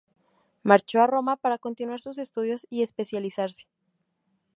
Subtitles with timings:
[0.69, 3.67] Marchó a Roma para continuar sus estudios y especializarse.